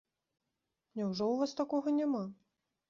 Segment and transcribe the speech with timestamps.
[1.01, 2.23] Няўжо ў вас такога няма?